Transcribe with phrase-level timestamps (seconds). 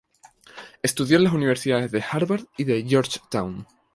[0.81, 3.67] Estudió en las universidades de Harvard y de Georgetown.